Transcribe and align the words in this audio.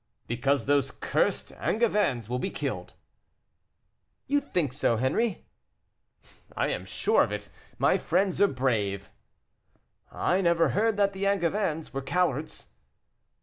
"Because 0.25 0.65
those 0.65 0.89
cursed 0.89 1.51
Angevins 1.59 2.27
will 2.27 2.39
be 2.39 2.49
killed." 2.49 2.95
"You 4.25 4.39
think 4.41 4.73
so, 4.73 4.97
Henri?" 4.97 5.45
"I 6.57 6.69
am 6.69 6.85
sure 6.87 7.21
of 7.21 7.31
it; 7.31 7.49
my 7.77 7.99
friends 7.99 8.41
are 8.41 8.47
brave." 8.47 9.11
"I 10.11 10.41
never 10.41 10.69
heard 10.69 10.97
that 10.97 11.13
the 11.13 11.27
Angevins 11.27 11.93
were 11.93 12.01
cowards." 12.01 12.69